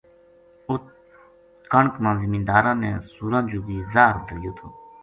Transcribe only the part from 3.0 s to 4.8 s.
سوراں جُگی زاہر دَھریو تھو